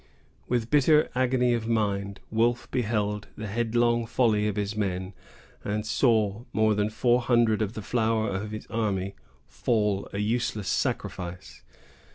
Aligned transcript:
With 0.47 0.71
bitter 0.71 1.11
agony 1.13 1.53
of 1.53 1.67
mind, 1.67 2.21
Wolfe 2.31 2.67
beheld 2.71 3.27
the 3.37 3.45
headlong 3.45 4.07
folly 4.07 4.47
of 4.47 4.55
his 4.55 4.75
men, 4.75 5.13
and 5.63 5.85
saw 5.85 6.41
more 6.53 6.73
than 6.73 6.89
four 6.89 7.21
hundred 7.21 7.61
of 7.61 7.73
the 7.73 7.83
flower 7.83 8.27
of 8.31 8.49
his 8.49 8.65
army 8.65 9.13
fall 9.45 10.09
a 10.11 10.17
useless 10.17 10.67
sacrifice. 10.69 11.61